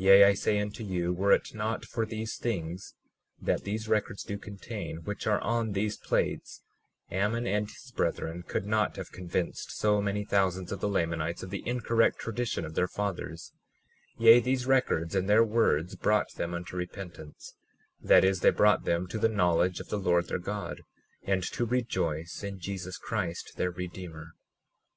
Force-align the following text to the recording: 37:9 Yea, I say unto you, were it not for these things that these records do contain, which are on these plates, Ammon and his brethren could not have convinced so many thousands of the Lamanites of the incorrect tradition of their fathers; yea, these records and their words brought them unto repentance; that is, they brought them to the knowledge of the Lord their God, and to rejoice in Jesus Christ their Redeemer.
37:9 0.00 0.04
Yea, 0.06 0.24
I 0.24 0.34
say 0.34 0.58
unto 0.58 0.82
you, 0.82 1.12
were 1.12 1.30
it 1.30 1.54
not 1.54 1.84
for 1.84 2.04
these 2.04 2.34
things 2.36 2.94
that 3.40 3.62
these 3.62 3.86
records 3.86 4.24
do 4.24 4.36
contain, 4.36 5.04
which 5.04 5.28
are 5.28 5.40
on 5.42 5.74
these 5.74 5.96
plates, 5.96 6.64
Ammon 7.12 7.46
and 7.46 7.68
his 7.70 7.92
brethren 7.92 8.42
could 8.42 8.66
not 8.66 8.96
have 8.96 9.12
convinced 9.12 9.70
so 9.70 10.02
many 10.02 10.24
thousands 10.24 10.72
of 10.72 10.80
the 10.80 10.88
Lamanites 10.88 11.44
of 11.44 11.50
the 11.50 11.62
incorrect 11.68 12.18
tradition 12.18 12.64
of 12.64 12.74
their 12.74 12.88
fathers; 12.88 13.52
yea, 14.18 14.40
these 14.40 14.66
records 14.66 15.14
and 15.14 15.28
their 15.28 15.44
words 15.44 15.94
brought 15.94 16.32
them 16.32 16.52
unto 16.52 16.74
repentance; 16.76 17.54
that 18.00 18.24
is, 18.24 18.40
they 18.40 18.50
brought 18.50 18.82
them 18.84 19.06
to 19.06 19.20
the 19.20 19.28
knowledge 19.28 19.78
of 19.78 19.86
the 19.88 19.98
Lord 20.00 20.26
their 20.26 20.40
God, 20.40 20.82
and 21.22 21.44
to 21.44 21.64
rejoice 21.64 22.42
in 22.42 22.58
Jesus 22.58 22.98
Christ 22.98 23.52
their 23.54 23.70
Redeemer. 23.70 24.32